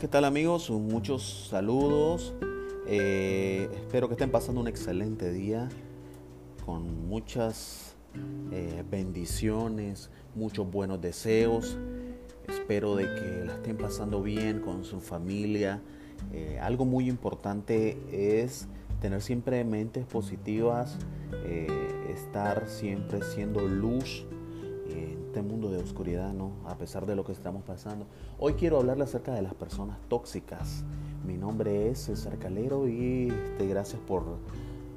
¿qué 0.00 0.08
tal 0.08 0.24
amigos? 0.24 0.70
Muchos 0.70 1.48
saludos. 1.50 2.32
Eh, 2.86 3.68
espero 3.74 4.08
que 4.08 4.14
estén 4.14 4.30
pasando 4.30 4.62
un 4.62 4.66
excelente 4.66 5.30
día 5.30 5.68
con 6.64 7.06
muchas 7.06 7.96
eh, 8.50 8.82
bendiciones, 8.90 10.08
muchos 10.34 10.70
buenos 10.70 11.02
deseos. 11.02 11.76
Espero 12.48 12.96
de 12.96 13.04
que 13.04 13.44
la 13.44 13.52
estén 13.56 13.76
pasando 13.76 14.22
bien 14.22 14.60
con 14.60 14.86
su 14.86 15.02
familia. 15.02 15.82
Eh, 16.32 16.58
algo 16.62 16.86
muy 16.86 17.06
importante 17.06 17.98
es 18.10 18.68
tener 19.02 19.20
siempre 19.20 19.62
mentes 19.64 20.06
positivas, 20.06 20.96
estar 22.08 22.66
siempre 22.68 23.22
siendo 23.22 23.60
luz 23.68 24.24
este 25.30 25.42
mundo 25.42 25.70
de 25.70 25.78
oscuridad, 25.78 26.32
¿no? 26.32 26.50
A 26.66 26.76
pesar 26.76 27.06
de 27.06 27.14
lo 27.14 27.24
que 27.24 27.30
estamos 27.30 27.62
pasando. 27.62 28.04
Hoy 28.40 28.54
quiero 28.54 28.78
hablarle 28.78 29.04
acerca 29.04 29.32
de 29.32 29.42
las 29.42 29.54
personas 29.54 29.96
tóxicas. 30.08 30.82
Mi 31.24 31.36
nombre 31.36 31.88
es 31.88 32.00
César 32.00 32.36
Calero 32.36 32.88
y 32.88 33.28
este, 33.28 33.68
gracias 33.68 34.00
por, 34.08 34.24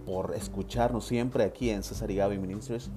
por 0.08 0.34
escucharnos 0.34 1.06
siempre 1.06 1.44
aquí 1.44 1.70
en 1.70 1.84
César 1.84 2.10
y 2.10 2.16
Gaby 2.16 2.40
Ministries. 2.40 2.90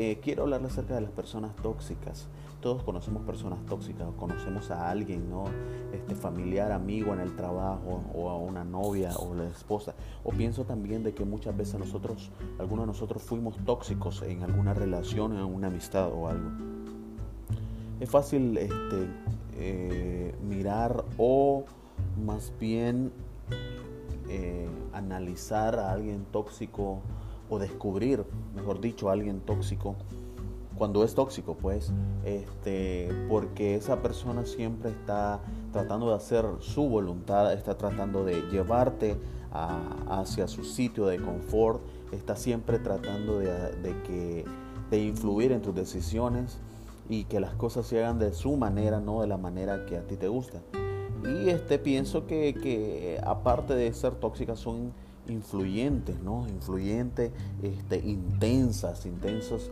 Eh, 0.00 0.20
quiero 0.22 0.44
hablarle 0.44 0.68
acerca 0.68 0.94
de 0.94 1.00
las 1.00 1.10
personas 1.10 1.56
tóxicas. 1.56 2.28
Todos 2.60 2.84
conocemos 2.84 3.24
personas 3.24 3.58
tóxicas, 3.66 4.06
conocemos 4.16 4.70
a 4.70 4.90
alguien, 4.90 5.28
¿no? 5.28 5.46
Este 5.92 6.14
familiar, 6.14 6.70
amigo 6.70 7.12
en 7.14 7.18
el 7.18 7.34
trabajo, 7.34 8.04
o 8.14 8.30
a 8.30 8.36
una 8.36 8.62
novia 8.62 9.16
o 9.16 9.34
la 9.34 9.48
esposa. 9.48 9.96
O 10.22 10.30
pienso 10.30 10.62
también 10.62 11.02
de 11.02 11.14
que 11.14 11.24
muchas 11.24 11.56
veces 11.56 11.80
nosotros, 11.80 12.30
algunos 12.60 12.84
de 12.84 12.92
nosotros 12.92 13.24
fuimos 13.24 13.56
tóxicos 13.64 14.22
en 14.22 14.44
alguna 14.44 14.72
relación, 14.72 15.32
en 15.32 15.42
una 15.42 15.66
amistad 15.66 16.12
o 16.12 16.28
algo. 16.28 16.48
Es 17.98 18.08
fácil 18.08 18.56
este, 18.56 19.08
eh, 19.56 20.32
mirar 20.48 21.04
o 21.16 21.64
más 22.24 22.52
bien 22.60 23.10
eh, 24.28 24.68
analizar 24.92 25.76
a 25.80 25.90
alguien 25.90 26.24
tóxico 26.30 27.00
o 27.50 27.58
descubrir, 27.58 28.24
mejor 28.54 28.80
dicho, 28.80 29.08
a 29.08 29.12
alguien 29.12 29.40
tóxico 29.40 29.96
cuando 30.78 31.02
es 31.02 31.14
tóxico, 31.14 31.56
pues, 31.56 31.92
este, 32.24 33.08
porque 33.28 33.74
esa 33.74 34.00
persona 34.00 34.46
siempre 34.46 34.90
está 34.90 35.40
tratando 35.72 36.08
de 36.08 36.14
hacer 36.14 36.46
su 36.60 36.88
voluntad, 36.88 37.52
está 37.52 37.76
tratando 37.76 38.24
de 38.24 38.42
llevarte 38.50 39.18
hacia 39.50 40.46
su 40.46 40.62
sitio 40.64 41.06
de 41.06 41.20
confort, 41.20 41.80
está 42.12 42.36
siempre 42.36 42.78
tratando 42.78 43.40
de, 43.40 43.48
que, 44.06 44.44
de 44.90 44.98
influir 45.00 45.52
en 45.52 45.62
tus 45.62 45.74
decisiones 45.74 46.58
y 47.08 47.24
que 47.24 47.40
las 47.40 47.54
cosas 47.54 47.86
se 47.86 47.98
hagan 47.98 48.18
de 48.18 48.32
su 48.32 48.56
manera, 48.56 49.00
no 49.00 49.20
de 49.20 49.26
la 49.26 49.36
manera 49.36 49.84
que 49.84 49.96
a 49.96 50.06
ti 50.06 50.16
te 50.16 50.28
gusta. 50.28 50.60
Y 51.24 51.48
este, 51.48 51.80
pienso 51.80 52.26
que, 52.26 52.54
que 52.54 53.20
aparte 53.24 53.74
de 53.74 53.92
ser 53.92 54.14
tóxicas 54.14 54.60
son 54.60 54.92
influyentes, 55.28 56.20
¿no? 56.20 56.46
Influyentes, 56.48 57.32
este, 57.62 57.98
intensas, 57.98 59.06
intensos 59.06 59.70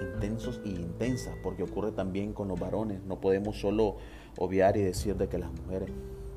intensos 0.00 0.60
y 0.64 0.70
intensas, 0.70 1.34
porque 1.42 1.62
ocurre 1.62 1.92
también 1.92 2.32
con 2.32 2.48
los 2.48 2.58
varones. 2.58 3.02
No 3.04 3.20
podemos 3.20 3.60
solo 3.60 3.96
obviar 4.38 4.76
y 4.76 4.82
decir 4.82 5.16
de 5.16 5.28
que 5.28 5.38
las 5.38 5.50
mujeres. 5.52 5.90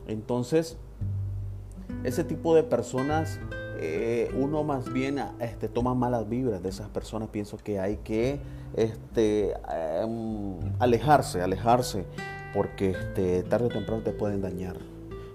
Entonces, 0.07 0.77
ese 2.03 2.23
tipo 2.23 2.55
de 2.55 2.63
personas, 2.63 3.39
eh, 3.79 4.31
uno 4.37 4.63
más 4.63 4.91
bien 4.91 5.19
este, 5.39 5.67
toma 5.67 5.93
malas 5.93 6.27
vibras 6.27 6.61
de 6.61 6.69
esas 6.69 6.89
personas. 6.89 7.29
Pienso 7.29 7.57
que 7.57 7.79
hay 7.79 7.97
que 7.97 8.39
este, 8.75 9.53
em, 9.71 10.59
alejarse, 10.79 11.41
alejarse, 11.41 12.05
porque 12.53 12.91
este, 12.91 13.43
tarde 13.43 13.67
o 13.67 13.69
temprano 13.69 14.01
te 14.01 14.11
pueden 14.11 14.41
dañar. 14.41 14.77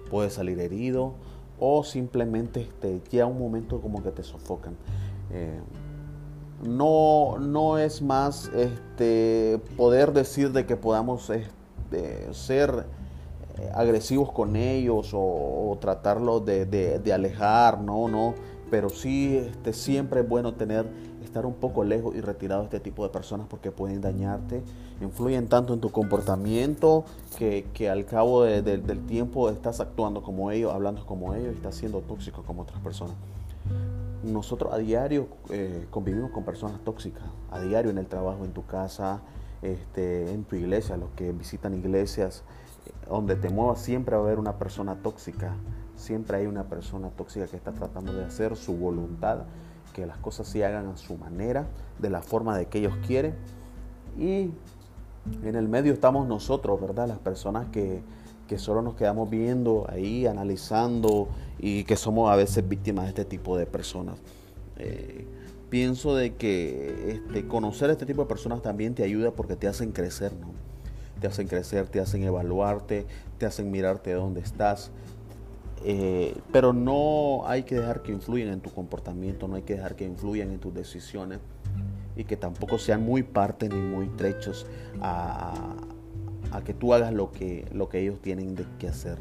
Puedes 0.09 0.33
salir 0.33 0.59
herido 0.59 1.15
o 1.59 1.83
simplemente 1.83 2.61
este, 2.61 3.01
llega 3.09 3.25
un 3.25 3.39
momento 3.39 3.81
como 3.81 4.03
que 4.03 4.11
te 4.11 4.23
sofocan. 4.23 4.75
Eh, 5.31 5.59
no, 6.63 7.37
no 7.39 7.77
es 7.77 8.01
más 8.01 8.49
este, 8.55 9.59
poder 9.77 10.13
decir 10.13 10.51
de 10.51 10.65
que 10.65 10.77
podamos 10.77 11.29
este, 11.29 12.33
ser 12.33 12.85
eh, 13.57 13.71
agresivos 13.73 14.31
con 14.31 14.55
ellos 14.55 15.11
o, 15.13 15.77
tratarlos 15.79 16.45
de, 16.45 17.11
alejar, 17.13 17.81
no, 17.81 18.07
no, 18.07 18.33
pero 18.75 18.89
sí 18.89 19.37
este, 19.37 19.71
siempre 19.71 20.19
es 20.19 20.27
bueno 20.27 20.55
tener, 20.55 20.85
estar 21.23 21.45
un 21.45 21.53
poco 21.53 21.85
lejos 21.85 22.13
y 22.13 22.19
retirado 22.19 22.59
de 22.59 22.65
este 22.65 22.81
tipo 22.81 23.03
de 23.03 23.09
personas 23.09 23.47
porque 23.49 23.71
pueden 23.71 24.01
dañarte, 24.01 24.63
influyen 24.99 25.47
tanto 25.47 25.73
en 25.73 25.79
tu 25.79 25.91
comportamiento 25.91 27.05
que, 27.37 27.89
al 27.89 28.03
cabo 28.03 28.43
del 28.43 29.05
tiempo 29.05 29.49
estás 29.49 29.79
actuando 29.79 30.21
como 30.21 30.51
ellos, 30.51 30.73
hablando 30.73 31.05
como 31.05 31.33
ellos 31.35 31.53
y 31.53 31.55
estás 31.55 31.75
siendo 31.75 32.01
tóxico 32.01 32.43
como 32.43 32.63
otras 32.63 32.81
personas. 32.81 33.15
Nosotros 34.25 34.73
a 34.73 34.77
diario 34.77 35.29
eh, 35.51 35.87
convivimos 35.89 36.31
con 36.31 36.43
personas 36.43 36.81
tóxicas, 36.83 37.23
a 37.51 37.61
diario 37.61 37.91
en 37.91 37.97
el 37.97 38.07
trabajo, 38.07 38.43
en 38.43 38.51
tu 38.51 38.65
casa, 38.65 39.21
este, 39.61 40.33
en 40.33 40.43
tu 40.43 40.57
iglesia, 40.57 40.97
los 40.97 41.11
que 41.11 41.31
visitan 41.31 41.75
iglesias, 41.75 42.43
donde 43.07 43.37
te 43.37 43.47
muevas 43.47 43.79
siempre 43.79 44.17
va 44.17 44.23
a 44.23 44.25
haber 44.25 44.37
una 44.37 44.57
persona 44.59 44.95
tóxica, 44.95 45.55
siempre 45.95 46.37
hay 46.37 46.45
una 46.45 46.65
persona 46.65 47.09
tóxica 47.09 47.47
que 47.47 47.57
está 47.57 47.71
tratando 47.71 48.13
de 48.13 48.25
hacer 48.25 48.55
su 48.55 48.75
voluntad, 48.75 49.43
que 49.93 50.05
las 50.05 50.17
cosas 50.17 50.47
se 50.47 50.65
hagan 50.65 50.87
a 50.87 50.97
su 50.97 51.17
manera, 51.17 51.67
de 51.99 52.09
la 52.09 52.21
forma 52.21 52.57
de 52.57 52.67
que 52.67 52.79
ellos 52.79 52.93
quieren. 53.07 53.35
Y 54.17 54.51
en 55.43 55.55
el 55.55 55.67
medio 55.67 55.93
estamos 55.93 56.27
nosotros, 56.27 56.79
¿verdad? 56.79 57.07
Las 57.07 57.19
personas 57.19 57.67
que, 57.67 58.01
que 58.47 58.57
solo 58.57 58.81
nos 58.81 58.95
quedamos 58.95 59.29
viendo 59.29 59.85
ahí, 59.89 60.27
analizando 60.27 61.29
y 61.57 61.83
que 61.85 61.95
somos 61.95 62.31
a 62.31 62.35
veces 62.35 62.67
víctimas 62.67 63.05
de 63.05 63.09
este 63.09 63.25
tipo 63.25 63.57
de 63.57 63.65
personas. 63.65 64.17
Eh, 64.77 65.25
pienso 65.69 66.15
de 66.15 66.35
que 66.35 67.21
este, 67.27 67.47
conocer 67.47 67.89
a 67.89 67.93
este 67.93 68.05
tipo 68.05 68.21
de 68.21 68.27
personas 68.27 68.61
también 68.61 68.93
te 68.93 69.03
ayuda 69.03 69.31
porque 69.31 69.55
te 69.55 69.67
hacen 69.67 69.91
crecer, 69.91 70.33
¿no? 70.33 70.49
Te 71.19 71.27
hacen 71.27 71.47
crecer, 71.47 71.87
te 71.87 71.99
hacen 71.99 72.23
evaluarte, 72.23 73.05
te 73.37 73.45
hacen 73.45 73.71
mirarte 73.71 74.11
de 74.11 74.17
dónde 74.17 74.41
estás. 74.41 74.91
Eh, 75.83 76.35
pero 76.51 76.73
no 76.73 77.47
hay 77.47 77.63
que 77.63 77.75
dejar 77.75 78.01
que 78.01 78.11
influyan 78.11 78.49
en 78.49 78.61
tu 78.61 78.71
comportamiento, 78.71 79.47
no 79.47 79.55
hay 79.55 79.63
que 79.63 79.75
dejar 79.75 79.95
que 79.95 80.05
influyan 80.05 80.51
en 80.51 80.59
tus 80.59 80.73
decisiones 80.73 81.39
y 82.15 82.23
que 82.23 82.37
tampoco 82.37 82.77
sean 82.77 83.03
muy 83.03 83.23
parte 83.23 83.69
ni 83.69 83.79
muy 83.79 84.07
trechos 84.07 84.65
a, 85.01 85.75
que 86.63 86.73
tú 86.73 86.93
hagas 86.93 87.13
lo 87.13 87.31
que, 87.31 87.67
lo 87.73 87.89
que 87.89 87.99
ellos 87.99 88.21
tienen 88.21 88.55
que 88.79 88.87
hacer. 88.87 89.17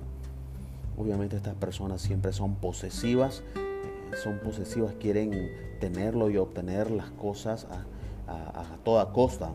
Obviamente 0.97 1.37
estas 1.37 1.57
personas 1.57 2.01
siempre 2.01 2.33
son 2.33 2.55
posesivas, 2.55 3.43
eh, 3.57 4.17
son 4.23 4.39
posesivas, 4.39 4.95
quieren 5.01 5.51
tenerlo 5.81 6.31
y 6.31 6.37
obtener 6.37 6.91
las 6.91 7.11
cosas 7.11 7.67
a, 7.67 7.85
toda 8.85 9.13
costa. 9.13 9.51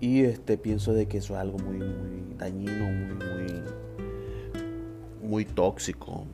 Y 0.00 0.22
este, 0.22 0.56
pienso 0.56 0.92
de 0.92 1.08
que 1.08 1.18
eso 1.18 1.34
es 1.34 1.40
algo 1.40 1.58
muy, 1.58 1.78
muy 1.78 2.34
dañino, 2.38 2.84
muy, 2.84 3.62
muy 5.28 5.44
tóxico, 5.44 6.24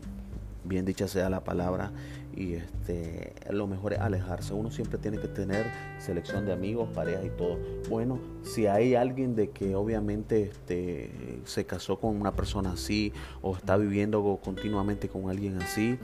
bien 0.62 0.84
dicha 0.84 1.08
sea 1.08 1.28
la 1.28 1.42
palabra, 1.42 1.90
y 2.36 2.54
este, 2.54 3.32
lo 3.50 3.66
mejor 3.66 3.92
es 3.92 4.00
alejarse. 4.00 4.54
Uno 4.54 4.70
siempre 4.70 4.98
tiene 4.98 5.18
que 5.18 5.28
tener 5.28 5.66
selección 5.98 6.46
de 6.46 6.52
amigos, 6.52 6.88
parejas 6.94 7.24
y 7.24 7.30
todo. 7.30 7.58
Bueno, 7.88 8.18
si 8.42 8.66
hay 8.66 8.94
alguien 8.94 9.36
de 9.36 9.50
que 9.50 9.74
obviamente 9.74 10.42
este, 10.42 11.40
se 11.44 11.64
casó 11.64 11.98
con 11.98 12.20
una 12.20 12.32
persona 12.32 12.72
así 12.72 13.12
o 13.42 13.56
está 13.56 13.76
viviendo 13.76 14.40
continuamente 14.42 15.08
con 15.08 15.30
alguien 15.30 15.60
así, 15.60 15.98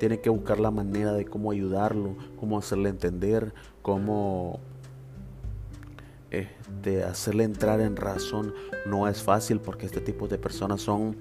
tiene 0.00 0.20
que 0.20 0.30
buscar 0.30 0.60
la 0.60 0.70
manera 0.70 1.12
de 1.12 1.24
cómo 1.24 1.50
ayudarlo, 1.50 2.16
cómo 2.38 2.58
hacerle 2.58 2.88
entender, 2.88 3.52
cómo 3.82 4.60
este, 6.40 7.02
hacerle 7.04 7.44
entrar 7.44 7.80
en 7.80 7.96
razón. 7.96 8.54
No 8.86 9.08
es 9.08 9.22
fácil 9.22 9.60
porque 9.60 9.86
este 9.86 10.00
tipo 10.00 10.28
de 10.28 10.38
personas 10.38 10.80
son 10.80 11.16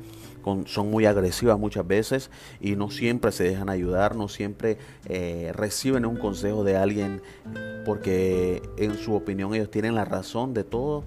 son 0.65 0.91
muy 0.91 1.05
agresivas 1.05 1.57
muchas 1.57 1.87
veces 1.87 2.29
y 2.59 2.75
no 2.75 2.89
siempre 2.89 3.31
se 3.31 3.45
dejan 3.45 3.69
ayudar, 3.69 4.15
no 4.15 4.27
siempre 4.27 4.77
eh, 5.07 5.51
reciben 5.55 6.05
un 6.05 6.17
consejo 6.17 6.65
de 6.65 6.75
alguien 6.75 7.21
porque 7.85 8.61
en 8.77 8.97
su 8.97 9.13
opinión 9.15 9.53
ellos 9.53 9.71
tienen 9.71 9.95
la 9.95 10.03
razón 10.03 10.53
de 10.53 10.65
todo, 10.65 11.03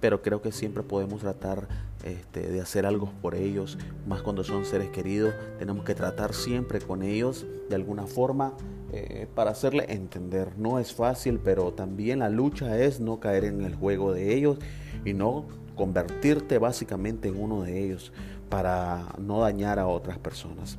pero 0.00 0.22
creo 0.22 0.40
que 0.40 0.52
siempre 0.52 0.84
podemos 0.84 1.20
tratar 1.20 1.66
este, 2.04 2.48
de 2.48 2.60
hacer 2.60 2.86
algo 2.86 3.12
por 3.20 3.34
ellos, 3.34 3.78
más 4.06 4.22
cuando 4.22 4.44
son 4.44 4.64
seres 4.64 4.90
queridos, 4.90 5.34
tenemos 5.58 5.84
que 5.84 5.94
tratar 5.94 6.34
siempre 6.34 6.80
con 6.80 7.02
ellos 7.02 7.46
de 7.68 7.74
alguna 7.74 8.06
forma 8.06 8.54
eh, 8.92 9.26
para 9.34 9.50
hacerle 9.50 9.86
entender. 9.88 10.56
No 10.56 10.78
es 10.78 10.94
fácil, 10.94 11.38
pero 11.42 11.72
también 11.72 12.20
la 12.20 12.30
lucha 12.30 12.78
es 12.78 13.00
no 13.00 13.20
caer 13.20 13.44
en 13.44 13.62
el 13.62 13.74
juego 13.74 14.12
de 14.12 14.34
ellos 14.34 14.58
y 15.04 15.12
no 15.12 15.46
convertirte 15.76 16.58
básicamente 16.58 17.28
en 17.28 17.40
uno 17.40 17.62
de 17.62 17.84
ellos 17.84 18.12
para 18.48 19.14
no 19.18 19.40
dañar 19.40 19.78
a 19.78 19.86
otras 19.86 20.18
personas. 20.18 20.78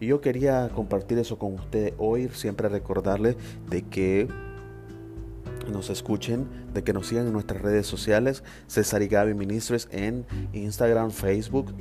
Y 0.00 0.06
yo 0.06 0.20
quería 0.20 0.68
compartir 0.74 1.18
eso 1.18 1.38
con 1.38 1.54
ustedes 1.54 1.94
hoy, 1.98 2.28
siempre 2.28 2.68
recordarles 2.68 3.36
de 3.68 3.82
que 3.82 4.28
nos 5.70 5.90
escuchen, 5.90 6.46
de 6.74 6.82
que 6.82 6.92
nos 6.92 7.06
sigan 7.06 7.26
en 7.26 7.32
nuestras 7.32 7.62
redes 7.62 7.86
sociales, 7.86 8.42
César 8.66 9.02
y 9.02 9.08
Gaby 9.08 9.34
Ministres 9.34 9.88
en 9.90 10.26
Instagram, 10.52 11.10
Facebook 11.10 11.74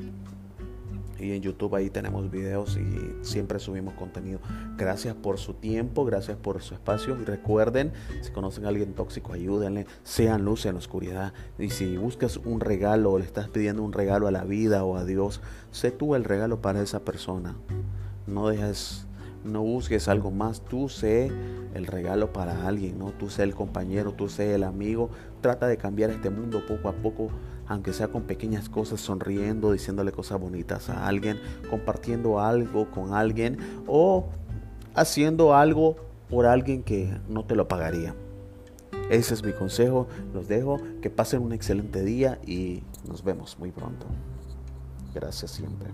y 1.19 1.31
en 1.31 1.41
YouTube 1.41 1.75
ahí 1.75 1.89
tenemos 1.89 2.29
videos 2.29 2.77
y 2.77 3.25
siempre 3.25 3.59
subimos 3.59 3.93
contenido. 3.95 4.39
Gracias 4.77 5.15
por 5.15 5.37
su 5.37 5.53
tiempo, 5.53 6.05
gracias 6.05 6.37
por 6.37 6.61
su 6.61 6.73
espacio 6.73 7.17
y 7.19 7.25
recuerden, 7.25 7.91
si 8.21 8.31
conocen 8.31 8.65
a 8.65 8.69
alguien 8.69 8.93
tóxico, 8.93 9.33
ayúdenle, 9.33 9.87
sean 10.03 10.45
luz 10.45 10.65
en 10.65 10.73
la 10.73 10.79
oscuridad. 10.79 11.33
Y 11.57 11.69
si 11.69 11.97
buscas 11.97 12.37
un 12.37 12.59
regalo 12.59 13.11
o 13.11 13.19
le 13.19 13.25
estás 13.25 13.49
pidiendo 13.49 13.83
un 13.83 13.93
regalo 13.93 14.27
a 14.27 14.31
la 14.31 14.43
vida 14.43 14.83
o 14.83 14.95
a 14.95 15.05
Dios, 15.05 15.41
sé 15.71 15.91
tú 15.91 16.15
el 16.15 16.23
regalo 16.23 16.61
para 16.61 16.81
esa 16.81 16.99
persona. 16.99 17.55
No 18.27 18.49
dejes 18.49 19.06
no 19.47 19.61
busques 19.61 20.07
algo 20.07 20.31
más, 20.31 20.61
tú 20.61 20.89
sé 20.89 21.31
el 21.73 21.85
regalo 21.85 22.33
para 22.33 22.67
alguien, 22.67 22.97
¿no? 22.99 23.11
Tú 23.11 23.29
sé 23.29 23.43
el 23.43 23.55
compañero, 23.55 24.13
tú 24.13 24.29
sé 24.29 24.55
el 24.55 24.63
amigo. 24.63 25.09
Trata 25.41 25.67
de 25.67 25.77
cambiar 25.77 26.09
este 26.09 26.29
mundo 26.29 26.61
poco 26.67 26.89
a 26.89 26.93
poco, 26.93 27.29
aunque 27.67 27.93
sea 27.93 28.07
con 28.07 28.23
pequeñas 28.23 28.69
cosas, 28.69 28.99
sonriendo, 28.99 29.71
diciéndole 29.71 30.11
cosas 30.11 30.39
bonitas 30.39 30.89
a 30.89 31.07
alguien, 31.07 31.39
compartiendo 31.69 32.39
algo 32.39 32.89
con 32.91 33.13
alguien 33.13 33.57
o 33.87 34.27
haciendo 34.95 35.55
algo 35.55 35.95
por 36.29 36.45
alguien 36.45 36.83
que 36.83 37.15
no 37.29 37.45
te 37.45 37.55
lo 37.55 37.67
pagaría. 37.67 38.15
Ese 39.09 39.33
es 39.33 39.43
mi 39.43 39.53
consejo, 39.53 40.07
los 40.33 40.47
dejo, 40.47 40.81
que 41.01 41.09
pasen 41.09 41.41
un 41.41 41.53
excelente 41.53 42.03
día 42.03 42.39
y 42.45 42.83
nos 43.07 43.23
vemos 43.23 43.57
muy 43.57 43.71
pronto. 43.71 44.05
Gracias 45.13 45.51
siempre. 45.51 45.89